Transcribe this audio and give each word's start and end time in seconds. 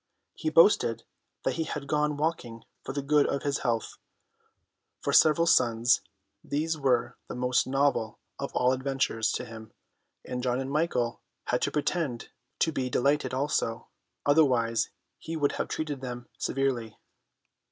He 0.33 0.49
boasted 0.49 1.03
that 1.43 1.57
he 1.57 1.63
had 1.65 1.85
gone 1.85 2.17
walking 2.17 2.63
for 2.83 2.91
the 2.91 3.03
good 3.03 3.27
of 3.27 3.43
his 3.43 3.59
health. 3.59 3.99
For 4.99 5.13
several 5.13 5.45
suns 5.45 6.01
these 6.43 6.75
were 6.75 7.17
the 7.27 7.35
most 7.35 7.67
novel 7.67 8.17
of 8.39 8.51
all 8.55 8.73
adventures 8.73 9.31
to 9.33 9.45
him; 9.45 9.73
and 10.25 10.41
John 10.41 10.59
and 10.59 10.71
Michael 10.71 11.21
had 11.43 11.61
to 11.61 11.71
pretend 11.71 12.29
to 12.61 12.71
be 12.71 12.89
delighted 12.89 13.31
also; 13.31 13.89
otherwise 14.25 14.89
he 15.19 15.37
would 15.37 15.51
have 15.51 15.67
treated 15.67 16.01
them 16.01 16.27
severely. 16.35 16.97